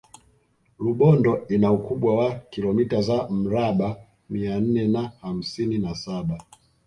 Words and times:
rubondo 0.83 1.31
ina 1.55 1.69
ukubwa 1.77 2.15
wa 2.19 2.29
kilomita 2.51 2.97
za 3.07 3.29
mraba 3.29 3.95
mia 4.29 4.59
nne 4.59 4.87
na 4.87 5.01
hamsini 5.21 5.77
na 5.77 5.95
saba 5.95 6.37